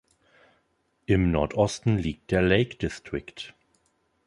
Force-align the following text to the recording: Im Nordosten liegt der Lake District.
Im 1.05 1.29
Nordosten 1.29 1.95
liegt 1.99 2.31
der 2.31 2.41
Lake 2.41 2.75
District. 2.77 3.53